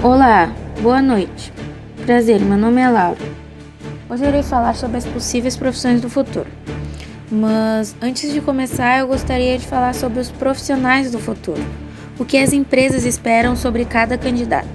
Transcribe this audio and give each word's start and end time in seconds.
Olá, 0.00 0.54
boa 0.80 1.02
noite. 1.02 1.52
Prazer, 2.06 2.40
meu 2.40 2.56
nome 2.56 2.80
é 2.80 2.88
Laura. 2.88 3.18
Hoje 4.08 4.24
irei 4.24 4.44
falar 4.44 4.76
sobre 4.76 4.96
as 4.96 5.04
possíveis 5.04 5.56
profissões 5.56 6.00
do 6.00 6.08
futuro. 6.08 6.46
Mas 7.28 7.96
antes 8.00 8.32
de 8.32 8.40
começar, 8.40 9.00
eu 9.00 9.08
gostaria 9.08 9.58
de 9.58 9.66
falar 9.66 9.96
sobre 9.96 10.20
os 10.20 10.30
profissionais 10.30 11.10
do 11.10 11.18
futuro. 11.18 11.60
O 12.16 12.24
que 12.24 12.38
as 12.38 12.52
empresas 12.52 13.04
esperam 13.04 13.56
sobre 13.56 13.84
cada 13.84 14.16
candidato. 14.16 14.68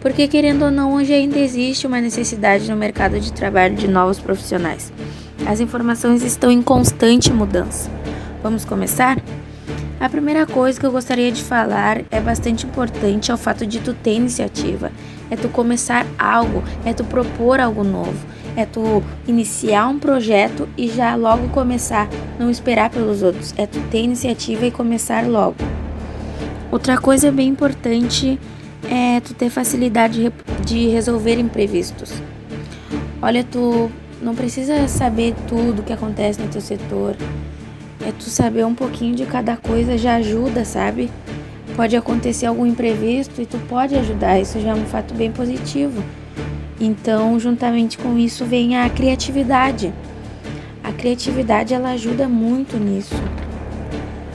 Porque, 0.00 0.26
querendo 0.26 0.64
ou 0.64 0.70
não, 0.70 0.94
hoje 0.94 1.12
ainda 1.12 1.38
existe 1.38 1.86
uma 1.86 2.00
necessidade 2.00 2.70
no 2.70 2.76
mercado 2.76 3.20
de 3.20 3.34
trabalho 3.34 3.74
de 3.74 3.86
novos 3.86 4.18
profissionais. 4.18 4.90
As 5.46 5.60
informações 5.60 6.22
estão 6.22 6.50
em 6.50 6.62
constante 6.62 7.30
mudança. 7.30 7.90
Vamos 8.42 8.64
começar? 8.64 9.18
A 10.00 10.08
primeira 10.08 10.44
coisa 10.44 10.78
que 10.78 10.84
eu 10.84 10.90
gostaria 10.90 11.30
de 11.30 11.42
falar 11.42 12.02
é 12.10 12.20
bastante 12.20 12.66
importante 12.66 13.30
é 13.30 13.34
o 13.34 13.38
fato 13.38 13.64
de 13.64 13.80
tu 13.80 13.94
ter 13.94 14.14
iniciativa. 14.14 14.90
É 15.30 15.36
tu 15.36 15.48
começar 15.48 16.04
algo, 16.18 16.62
é 16.84 16.92
tu 16.92 17.04
propor 17.04 17.60
algo 17.60 17.84
novo, 17.84 18.26
é 18.56 18.66
tu 18.66 19.02
iniciar 19.26 19.88
um 19.88 19.98
projeto 19.98 20.68
e 20.76 20.88
já 20.88 21.14
logo 21.14 21.48
começar, 21.48 22.08
não 22.38 22.50
esperar 22.50 22.90
pelos 22.90 23.22
outros, 23.22 23.54
é 23.56 23.66
tu 23.66 23.80
ter 23.90 24.02
iniciativa 24.02 24.66
e 24.66 24.70
começar 24.70 25.26
logo. 25.26 25.56
Outra 26.70 26.98
coisa 26.98 27.30
bem 27.30 27.48
importante 27.48 28.38
é 28.90 29.20
tu 29.20 29.32
ter 29.32 29.48
facilidade 29.48 30.30
de 30.64 30.88
resolver 30.88 31.38
imprevistos. 31.38 32.12
Olha, 33.22 33.44
tu 33.44 33.90
não 34.20 34.34
precisa 34.34 34.86
saber 34.88 35.34
tudo 35.48 35.80
o 35.80 35.82
que 35.82 35.92
acontece 35.92 36.40
no 36.40 36.48
teu 36.48 36.60
setor 36.60 37.16
é 38.06 38.12
tu 38.12 38.24
saber 38.24 38.64
um 38.66 38.74
pouquinho 38.74 39.14
de 39.14 39.24
cada 39.24 39.56
coisa 39.56 39.96
já 39.96 40.16
ajuda, 40.16 40.64
sabe? 40.64 41.10
Pode 41.74 41.96
acontecer 41.96 42.46
algum 42.46 42.66
imprevisto 42.66 43.40
e 43.40 43.46
tu 43.46 43.58
pode 43.68 43.94
ajudar, 43.96 44.38
isso 44.38 44.60
já 44.60 44.70
é 44.70 44.74
um 44.74 44.84
fato 44.84 45.14
bem 45.14 45.32
positivo. 45.32 46.04
Então, 46.80 47.38
juntamente 47.40 47.96
com 47.96 48.18
isso 48.18 48.44
vem 48.44 48.76
a 48.76 48.88
criatividade. 48.90 49.92
A 50.82 50.92
criatividade 50.92 51.72
ela 51.72 51.92
ajuda 51.92 52.28
muito 52.28 52.76
nisso. 52.76 53.14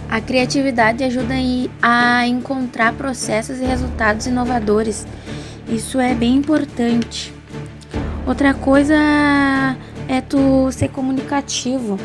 A 0.09 0.19
criatividade 0.19 1.03
ajuda 1.03 1.35
a 1.81 2.25
encontrar 2.25 2.93
processos 2.93 3.59
e 3.59 3.63
resultados 3.63 4.25
inovadores. 4.25 5.05
Isso 5.67 5.99
é 5.99 6.15
bem 6.15 6.35
importante. 6.35 7.31
Outra 8.25 8.55
coisa 8.55 8.95
é 10.07 10.21
tu 10.21 10.71
ser 10.71 10.89
comunicativo 10.89 11.99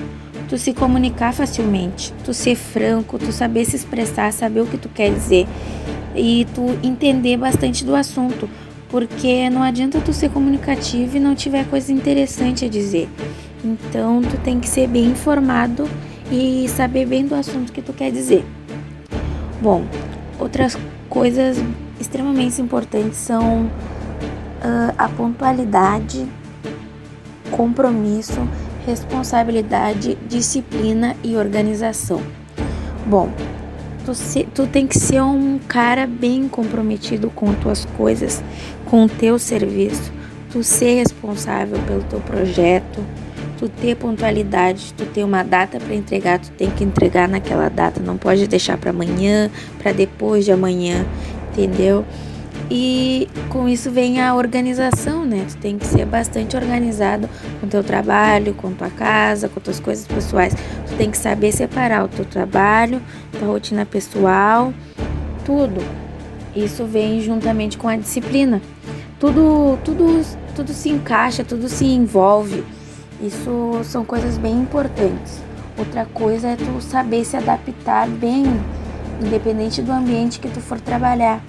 tu 0.48 0.59
se 0.59 0.73
comunicar 0.73 1.33
facilmente, 1.33 2.12
tu 2.25 2.34
ser 2.34 2.55
franco, 2.55 3.19
tu 3.19 3.33
saber 3.33 3.64
se 3.64 3.77
expressar, 3.77 4.33
saber 4.33 4.61
o 4.61 4.67
que 4.67 4.77
tu 4.77 4.89
quer 4.89 5.12
dizer 5.12 5.47
e 6.14 6.47
tu 6.55 6.78
entender 6.83 7.36
bastante 7.36 7.84
do 7.84 7.95
assunto, 7.95 8.48
porque 8.89 9.51
não 9.51 9.62
adianta 9.62 10.01
tu 10.01 10.12
ser 10.12 10.31
comunicativo 10.31 11.17
e 11.17 11.20
não 11.20 11.34
tiver 11.34 11.67
coisa 11.67 11.92
interessante 11.92 12.64
a 12.64 12.69
dizer. 12.69 13.09
Então 13.64 14.23
tu 14.23 14.36
tem 14.39 14.61
que 14.61 14.69
ser 14.69 14.86
bem 14.86 15.06
informado 15.06 15.89
e 16.31 16.69
saber 16.69 17.06
bem 17.06 17.27
do 17.27 17.34
assunto 17.34 17.73
que 17.73 17.83
tu 17.83 17.92
quer 17.92 18.12
dizer. 18.12 18.45
Bom, 19.61 19.84
outras 20.39 20.77
coisas 21.08 21.56
extremamente 21.98 22.61
importantes 22.61 23.17
são 23.17 23.64
uh, 23.64 24.95
a 24.98 25.08
pontualidade, 25.08 26.27
compromisso 27.51 28.41
responsabilidade, 28.87 30.19
disciplina 30.29 31.17
e 31.23 31.37
organização. 31.37 32.21
Bom, 33.07 33.31
tu, 34.05 34.15
se, 34.15 34.45
tu 34.55 34.67
tem 34.67 34.87
que 34.87 34.99
ser 34.99 35.23
um 35.23 35.59
cara 35.67 36.07
bem 36.07 36.49
comprometido 36.49 37.31
com 37.31 37.53
tuas 37.55 37.85
coisas, 37.97 38.43
com 38.85 39.05
o 39.05 39.09
teu 39.09 39.39
serviço, 39.39 40.13
tu 40.51 40.63
ser 40.63 40.95
responsável 40.95 41.79
pelo 41.87 42.03
teu 42.05 42.21
projeto, 42.21 43.01
tu 43.59 43.69
ter 43.69 43.97
pontualidade, 43.97 44.93
tu 44.95 45.05
ter 45.07 45.25
uma 45.25 45.43
data 45.43 45.79
para 45.79 45.95
entregar, 45.95 46.39
tu 46.39 46.51
tem 46.53 46.70
que 46.70 46.85
entregar 46.85 47.29
naquela 47.29 47.69
data, 47.69 48.01
não 48.01 48.17
pode 48.17 48.47
deixar 48.47 48.77
para 48.77 48.91
amanhã, 48.91 49.51
para 49.79 49.92
depois 49.92 50.45
de 50.45 50.53
amanhã, 50.53 51.07
entendeu? 51.53 52.05
E 52.70 53.29
com 53.51 53.69
isso 53.69 53.91
vem 53.91 54.20
a 54.20 54.35
organização, 54.35 55.25
né? 55.25 55.45
Tu 55.48 55.57
tem 55.58 55.79
que 55.79 55.86
ser 55.86 56.07
bastante 56.07 56.57
organizado 56.57 57.29
com 57.61 57.69
teu 57.69 57.85
trabalho, 57.85 58.55
com 58.55 58.73
tua 58.73 58.91
casa, 58.91 59.48
com 59.48 59.61
tuas 59.61 59.79
coisas 59.79 60.07
pessoais. 60.07 60.55
Tu 60.55 60.97
tem 60.97 61.11
que 61.11 61.19
saber 61.19 61.52
separar 61.52 62.05
o 62.05 62.08
teu 62.08 62.25
trabalho, 62.25 63.02
tua 63.39 63.48
rotina 63.48 63.85
pessoal, 63.85 64.73
tudo. 65.45 65.80
Isso 66.57 66.85
vem 66.85 67.20
juntamente 67.20 67.77
com 67.77 67.89
a 67.89 67.97
disciplina. 67.97 68.63
Tudo, 69.20 69.79
tudo, 69.85 70.25
tudo 70.55 70.73
se 70.73 70.89
encaixa, 70.89 71.45
tudo 71.45 71.69
se 71.69 71.85
envolve. 71.85 72.64
Isso 73.20 73.81
são 73.85 74.05
coisas 74.05 74.39
bem 74.39 74.55
importantes. 74.55 75.42
Outra 75.77 76.05
coisa 76.07 76.48
é 76.48 76.57
tu 76.57 76.81
saber 76.81 77.25
se 77.25 77.36
adaptar 77.36 78.08
bem, 78.08 78.45
independente 79.20 79.83
do 79.83 79.92
ambiente 79.92 80.39
que 80.39 80.48
tu 80.48 80.61
for 80.61 80.81
trabalhar. 80.81 81.42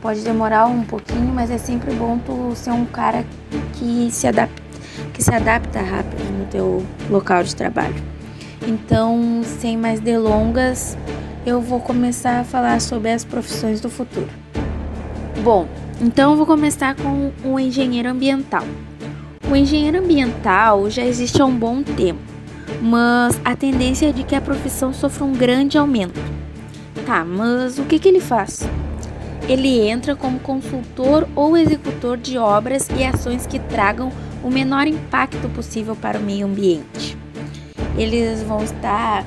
Pode 0.00 0.22
demorar 0.22 0.66
um 0.66 0.82
pouquinho, 0.82 1.30
mas 1.34 1.50
é 1.50 1.58
sempre 1.58 1.92
bom 1.94 2.18
tu 2.18 2.54
ser 2.54 2.70
um 2.70 2.86
cara 2.86 3.24
que 3.74 4.08
se 4.10 4.26
adapta, 4.26 4.62
que 5.12 5.22
se 5.22 5.34
adapta 5.34 5.78
rápido 5.80 6.24
no 6.38 6.46
teu 6.46 6.86
local 7.10 7.42
de 7.42 7.54
trabalho. 7.54 8.02
Então, 8.66 9.42
sem 9.44 9.76
mais 9.76 10.00
delongas, 10.00 10.96
eu 11.44 11.60
vou 11.60 11.80
começar 11.80 12.40
a 12.40 12.44
falar 12.44 12.80
sobre 12.80 13.10
as 13.10 13.24
profissões 13.24 13.80
do 13.80 13.90
futuro. 13.90 14.28
Bom, 15.44 15.68
então 16.00 16.30
eu 16.30 16.36
vou 16.36 16.46
começar 16.46 16.94
com 16.94 17.30
o 17.44 17.60
engenheiro 17.60 18.08
ambiental. 18.08 18.64
O 19.50 19.54
engenheiro 19.54 19.98
ambiental 19.98 20.88
já 20.88 21.04
existe 21.04 21.42
há 21.42 21.44
um 21.44 21.54
bom 21.54 21.82
tempo, 21.82 22.20
mas 22.80 23.38
a 23.44 23.54
tendência 23.54 24.08
é 24.08 24.12
de 24.12 24.24
que 24.24 24.34
a 24.34 24.40
profissão 24.40 24.94
sofra 24.94 25.24
um 25.24 25.32
grande 25.32 25.76
aumento. 25.76 26.20
Tá, 27.04 27.22
mas 27.22 27.78
o 27.78 27.84
que, 27.84 27.98
que 27.98 28.08
ele 28.08 28.20
faz? 28.20 28.66
Ele 29.50 29.80
entra 29.80 30.14
como 30.14 30.38
consultor 30.38 31.26
ou 31.34 31.56
executor 31.56 32.16
de 32.16 32.38
obras 32.38 32.88
e 32.96 33.02
ações 33.02 33.48
que 33.48 33.58
tragam 33.58 34.12
o 34.44 34.48
menor 34.48 34.86
impacto 34.86 35.48
possível 35.48 35.96
para 35.96 36.20
o 36.20 36.22
meio 36.22 36.46
ambiente. 36.46 37.18
Eles 37.98 38.44
vão 38.44 38.62
estar 38.62 39.24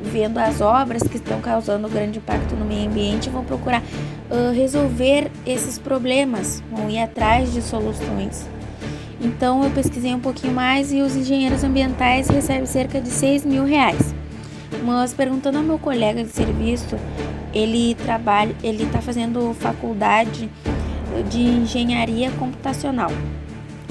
vendo 0.00 0.38
as 0.38 0.60
obras 0.60 1.02
que 1.02 1.16
estão 1.16 1.40
causando 1.40 1.88
grande 1.88 2.18
impacto 2.18 2.54
no 2.54 2.64
meio 2.64 2.88
ambiente 2.88 3.26
e 3.26 3.30
vão 3.30 3.44
procurar 3.44 3.82
uh, 4.30 4.54
resolver 4.54 5.28
esses 5.44 5.76
problemas, 5.76 6.62
vão 6.70 6.88
ir 6.88 7.00
atrás 7.00 7.52
de 7.52 7.60
soluções. 7.60 8.46
Então 9.20 9.64
eu 9.64 9.70
pesquisei 9.70 10.14
um 10.14 10.20
pouquinho 10.20 10.54
mais 10.54 10.92
e 10.92 11.00
os 11.00 11.16
engenheiros 11.16 11.64
ambientais 11.64 12.28
recebem 12.28 12.66
cerca 12.66 13.00
de 13.00 13.08
6 13.08 13.44
mil 13.44 13.64
reais. 13.64 14.13
Mas 14.82 15.14
perguntando 15.14 15.58
ao 15.58 15.64
meu 15.64 15.78
colega 15.78 16.22
de 16.24 16.30
serviço, 16.30 16.96
ele 17.52 17.94
trabalha, 17.94 18.54
ele 18.62 18.84
está 18.84 19.00
fazendo 19.00 19.54
faculdade 19.54 20.50
de 21.30 21.40
engenharia 21.40 22.30
computacional. 22.32 23.10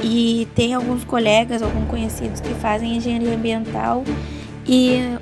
E 0.04 0.48
tem 0.54 0.74
alguns 0.74 1.04
colegas, 1.04 1.62
alguns 1.62 1.88
conhecidos 1.88 2.42
que 2.42 2.54
fazem 2.56 2.98
engenharia 2.98 3.36
ambiental 3.36 4.04
e 4.68 5.18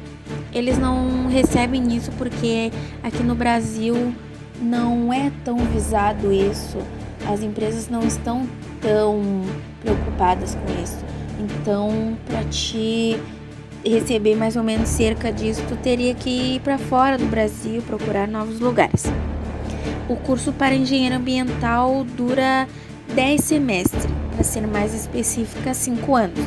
eles 0.54 0.78
não 0.78 1.28
recebem 1.28 1.96
isso 1.96 2.12
porque 2.14 2.72
aqui 3.04 3.22
no 3.22 3.36
Brasil 3.36 4.14
não 4.62 5.14
é 5.14 5.32
tão 5.44 5.58
visado 5.58 6.32
isso. 6.32 6.78
As 7.28 7.44
empresas 7.44 7.90
não 7.90 8.02
estão 8.02 8.48
tão 8.82 9.22
preocupadas 9.82 10.56
com 10.56 10.84
isso. 10.84 11.06
Então, 11.40 12.18
para 12.26 12.44
te 12.46 13.20
receber 13.90 14.36
mais 14.36 14.56
ou 14.56 14.64
menos 14.64 14.90
cerca 14.90 15.32
disso, 15.32 15.64
tu 15.68 15.76
teria 15.76 16.14
que 16.14 16.30
ir 16.30 16.60
para 16.62 16.78
fora 16.78 17.18
do 17.18 17.26
Brasil 17.26 17.82
procurar 17.82 18.28
novos 18.28 18.60
lugares. 18.60 19.06
O 20.08 20.16
curso 20.16 20.52
para 20.52 20.76
engenheiro 20.76 21.16
ambiental 21.16 22.04
dura 22.04 22.68
10 23.16 23.42
semestres, 23.42 24.06
para 24.34 24.44
ser 24.44 24.68
mais 24.68 24.94
específica, 24.94 25.74
5 25.74 26.16
anos, 26.16 26.40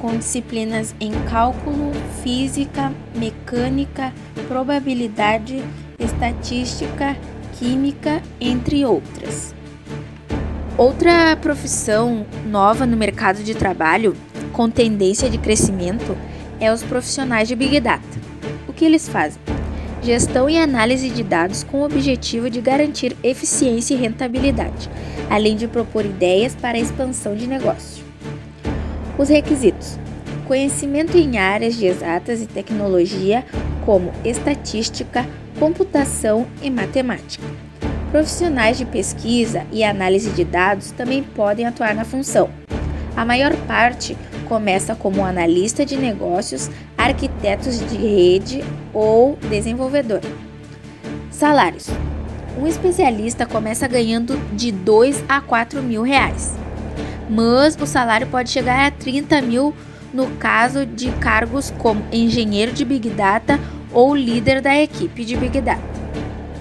com 0.00 0.16
disciplinas 0.16 0.94
em 1.00 1.12
cálculo, 1.28 1.92
física, 2.22 2.92
mecânica, 3.14 4.12
probabilidade, 4.48 5.62
estatística, 5.98 7.16
química, 7.58 8.22
entre 8.40 8.84
outras. 8.84 9.54
Outra 10.76 11.36
profissão 11.36 12.26
nova 12.46 12.86
no 12.86 12.96
mercado 12.96 13.42
de 13.42 13.54
trabalho, 13.54 14.16
com 14.52 14.68
tendência 14.68 15.30
de 15.30 15.38
crescimento, 15.38 16.16
é 16.62 16.72
os 16.72 16.84
profissionais 16.84 17.48
de 17.48 17.56
Big 17.56 17.80
Data. 17.80 18.02
O 18.68 18.72
que 18.72 18.84
eles 18.84 19.08
fazem? 19.08 19.42
Gestão 20.00 20.48
e 20.48 20.56
análise 20.56 21.10
de 21.10 21.24
dados 21.24 21.64
com 21.64 21.78
o 21.78 21.84
objetivo 21.84 22.48
de 22.48 22.60
garantir 22.60 23.16
eficiência 23.20 23.94
e 23.94 23.96
rentabilidade, 23.96 24.88
além 25.28 25.56
de 25.56 25.66
propor 25.66 26.04
ideias 26.04 26.54
para 26.54 26.78
a 26.78 26.80
expansão 26.80 27.34
de 27.34 27.48
negócio. 27.48 28.04
Os 29.18 29.28
requisitos: 29.28 29.98
conhecimento 30.46 31.16
em 31.18 31.36
áreas 31.36 31.76
de 31.76 31.86
exatas 31.86 32.40
e 32.40 32.46
tecnologia, 32.46 33.44
como 33.84 34.12
estatística, 34.24 35.26
computação 35.58 36.46
e 36.62 36.70
matemática. 36.70 37.44
Profissionais 38.12 38.78
de 38.78 38.84
pesquisa 38.84 39.66
e 39.72 39.82
análise 39.82 40.30
de 40.30 40.44
dados 40.44 40.92
também 40.92 41.24
podem 41.24 41.66
atuar 41.66 41.92
na 41.92 42.04
função. 42.04 42.61
A 43.16 43.24
maior 43.24 43.54
parte 43.66 44.16
começa 44.48 44.94
como 44.94 45.24
analista 45.24 45.84
de 45.84 45.96
negócios, 45.96 46.70
arquitetos 46.96 47.78
de 47.78 47.96
rede 47.96 48.64
ou 48.92 49.38
desenvolvedor. 49.48 50.20
Salários: 51.30 51.88
Um 52.58 52.66
especialista 52.66 53.44
começa 53.44 53.86
ganhando 53.86 54.36
de 54.54 54.72
2 54.72 55.24
a 55.28 55.40
4 55.40 55.82
mil 55.82 56.02
reais, 56.02 56.54
mas 57.28 57.76
o 57.80 57.86
salário 57.86 58.26
pode 58.26 58.50
chegar 58.50 58.86
a 58.86 58.90
30 58.90 59.42
mil 59.42 59.74
no 60.12 60.26
caso 60.36 60.84
de 60.84 61.10
cargos 61.12 61.72
como 61.78 62.04
engenheiro 62.12 62.72
de 62.72 62.84
Big 62.84 63.10
Data 63.10 63.58
ou 63.92 64.14
líder 64.14 64.60
da 64.60 64.76
equipe 64.76 65.24
de 65.24 65.36
Big 65.36 65.60
Data. 65.60 65.82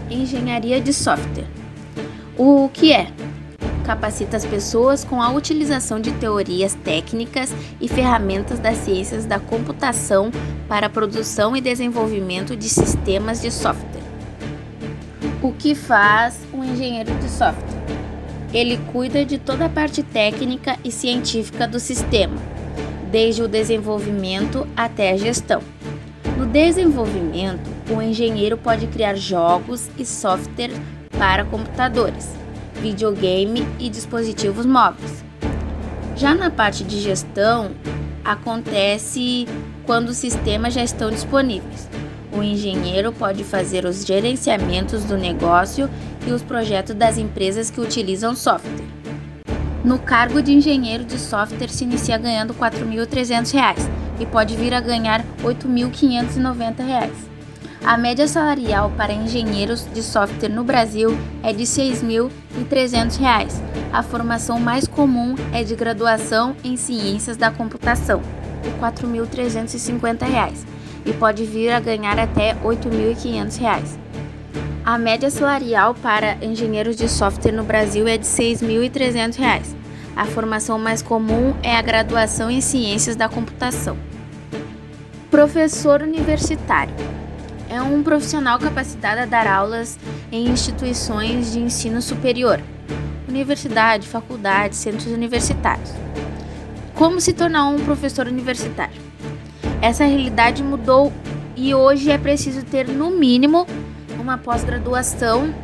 Engenharia 0.10 0.82
de 0.82 0.94
software. 0.94 1.48
O 2.38 2.70
que 2.74 2.92
é? 2.92 3.08
Capacita 3.84 4.38
as 4.38 4.46
pessoas 4.46 5.04
com 5.04 5.22
a 5.22 5.32
utilização 5.32 6.00
de 6.00 6.12
teorias 6.12 6.76
técnicas 6.76 7.54
e 7.80 7.88
ferramentas 7.88 8.60
das 8.60 8.78
ciências 8.78 9.26
da 9.26 9.40
computação 9.40 10.32
para 10.68 10.88
a 10.88 10.90
produção 10.90 11.56
e 11.56 11.62
desenvolvimento 11.62 12.56
de 12.56 12.70
sistemas 12.70 13.42
de 13.42 13.52
software. 13.52 14.04
O 15.42 15.52
que 15.52 15.74
faz 15.74 16.40
um 16.54 16.64
engenheiro 16.64 17.14
de 17.16 17.30
software? 17.30 17.82
Ele 18.54 18.78
cuida 18.92 19.26
de 19.26 19.38
toda 19.38 19.66
a 19.66 19.70
parte 19.70 20.04
técnica 20.04 20.78
e 20.84 20.92
científica 20.92 21.68
do 21.68 21.80
sistema, 21.80 22.38
desde 23.10 23.42
o 23.42 23.48
desenvolvimento 23.48 24.68
até 24.76 25.12
a 25.12 25.18
gestão. 25.18 25.62
No 26.38 26.46
desenvolvimento, 26.46 27.70
o 27.90 28.02
engenheiro 28.02 28.58
pode 28.58 28.88
criar 28.88 29.16
jogos 29.16 29.90
e 29.98 30.06
software 30.06 30.72
para 31.18 31.46
computadores, 31.46 32.41
videogame 32.82 33.66
e 33.80 33.90
dispositivos 33.90 34.66
móveis. 34.66 35.24
Já 36.16 36.36
na 36.36 36.50
parte 36.50 36.84
de 36.84 37.00
gestão, 37.00 37.72
acontece 38.24 39.48
quando 39.86 40.10
os 40.10 40.18
sistemas 40.18 40.74
já 40.74 40.84
estão 40.84 41.10
disponíveis. 41.10 41.90
O 42.32 42.42
engenheiro 42.42 43.12
pode 43.12 43.44
fazer 43.44 43.86
os 43.86 44.06
gerenciamentos 44.06 45.04
do 45.04 45.18
negócio 45.18 45.90
e 46.26 46.32
os 46.32 46.42
projetos 46.42 46.96
das 46.96 47.18
empresas 47.18 47.70
que 47.70 47.82
utilizam 47.82 48.36
software. 48.36 48.86
No 49.84 49.98
cargo 49.98 50.42
de 50.42 50.54
engenheiro 50.54 51.04
de 51.04 51.18
software 51.18 51.70
se 51.70 51.84
inicia 51.84 52.18
ganhando 52.18 52.54
R$ 52.54 52.60
4.300 52.60 53.78
e 54.20 54.26
pode 54.26 54.56
vir 54.56 54.74
a 54.74 54.80
ganhar 54.80 55.22
R$ 55.22 55.26
8.590. 55.44 57.31
A 57.84 57.98
média 57.98 58.28
salarial 58.28 58.92
para 58.96 59.12
engenheiros 59.12 59.88
de 59.92 60.04
software 60.04 60.50
no 60.50 60.64
Brasil 60.64 61.18
é 61.42 61.52
de 61.52 61.64
R$ 61.64 61.66
6.300. 61.66 63.60
A 63.92 64.04
formação 64.04 64.60
mais 64.60 64.88
comum 64.88 65.34
é 65.52 65.64
de 65.64 65.76
graduação 65.76 66.56
em 66.64 66.78
ciências 66.78 67.38
da 67.38 67.50
computação, 67.50 68.22
de 68.62 68.70
R$ 68.70 68.76
4.350 68.80 70.66
e 71.06 71.14
pode 71.14 71.44
vir 71.44 71.72
a 71.72 71.80
ganhar 71.80 72.20
até 72.20 72.52
R$ 72.52 72.60
8.500. 72.66 73.98
A 74.86 74.98
média 75.00 75.32
salarial 75.32 75.96
para 75.96 76.38
engenheiros 76.46 76.96
de 76.96 77.10
software 77.10 77.52
no 77.52 77.64
Brasil 77.64 78.08
é 78.08 78.16
de 78.16 78.28
R$ 78.28 78.54
6.300. 78.54 79.76
A 80.16 80.26
formação 80.26 80.78
mais 80.78 81.02
comum 81.02 81.56
é 81.64 81.76
a 81.76 81.82
graduação 81.82 82.50
em 82.52 82.62
Ciências 82.62 83.16
da 83.16 83.28
Computação. 83.28 83.98
Professor 85.32 86.04
universitário 86.04 87.21
é 87.72 87.82
um 87.82 88.04
profissional 88.04 88.60
capacitado 88.60 89.22
a 89.22 89.26
dar 89.26 89.48
aulas 89.48 89.98
em 90.30 90.50
instituições 90.50 91.54
de 91.54 91.60
ensino 91.60 92.02
superior, 92.02 92.60
universidade, 93.30 94.10
faculdade, 94.10 94.76
centros 94.76 95.08
universitários. 95.08 95.90
Como 96.94 97.22
se 97.22 97.32
tornar 97.32 97.70
um 97.70 97.80
professor 97.80 98.28
universitário? 98.28 99.02
Essa 99.82 100.04
realidade 100.04 100.62
mudou 100.62 101.14
e 101.56 101.74
hoje 101.74 102.12
é 102.12 102.18
preciso 102.18 102.62
ter, 102.66 102.90
no 102.90 103.10
mínimo, 103.10 103.66
uma 104.20 104.38
pós-graduação 104.38 105.56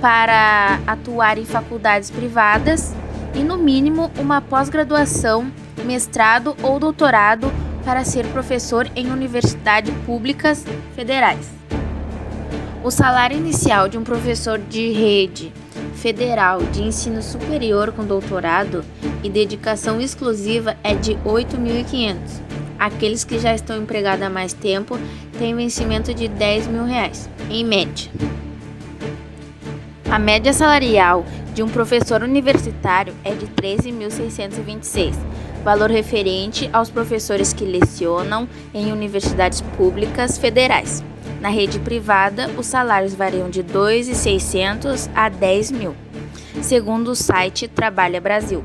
para 0.00 0.80
atuar 0.86 1.36
em 1.36 1.44
faculdades 1.44 2.10
privadas 2.10 2.94
e, 3.34 3.40
no 3.40 3.58
mínimo, 3.58 4.10
uma 4.18 4.40
pós-graduação, 4.40 5.52
mestrado 5.84 6.56
ou 6.62 6.80
doutorado 6.80 7.52
para 7.84 8.04
ser 8.04 8.26
professor 8.28 8.88
em 8.96 9.10
universidades 9.10 9.94
públicas 10.06 10.64
federais. 10.94 11.50
O 12.82 12.90
salário 12.90 13.36
inicial 13.36 13.88
de 13.88 13.96
um 13.96 14.04
professor 14.04 14.58
de 14.58 14.92
rede 14.92 15.52
federal 15.94 16.62
de 16.62 16.82
ensino 16.82 17.22
superior 17.22 17.92
com 17.92 18.04
doutorado 18.04 18.84
e 19.22 19.30
dedicação 19.30 20.00
exclusiva 20.00 20.76
é 20.82 20.94
de 20.94 21.14
R$ 21.14 21.20
8.500. 21.24 22.16
Aqueles 22.78 23.24
que 23.24 23.38
já 23.38 23.54
estão 23.54 23.80
empregados 23.80 24.22
há 24.22 24.28
mais 24.28 24.52
tempo 24.52 24.98
têm 25.38 25.54
vencimento 25.54 26.12
de 26.12 26.28
10 26.28 26.66
mil 26.66 26.84
reais, 26.84 27.28
em 27.50 27.64
média. 27.64 28.10
A 30.10 30.18
média 30.18 30.52
salarial 30.52 31.24
de 31.54 31.62
um 31.62 31.68
professor 31.68 32.22
universitário 32.22 33.14
é 33.24 33.32
de 33.32 33.46
13.626, 33.46 35.14
valor 35.64 35.90
referente 35.90 36.68
aos 36.72 36.90
professores 36.90 37.54
que 37.54 37.64
lecionam 37.64 38.46
em 38.74 38.92
universidades 38.92 39.62
públicas 39.76 40.36
federais. 40.36 41.02
Na 41.40 41.48
rede 41.48 41.78
privada, 41.78 42.50
os 42.56 42.66
salários 42.66 43.14
variam 43.14 43.48
de 43.48 43.64
2.600 43.64 45.10
a 45.14 45.28
10 45.28 45.70
mil, 45.72 45.96
segundo 46.62 47.08
o 47.08 47.16
site 47.16 47.66
Trabalha 47.66 48.20
Brasil. 48.20 48.62